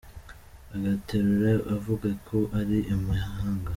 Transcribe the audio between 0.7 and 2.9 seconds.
ugaterura uvuga ko ari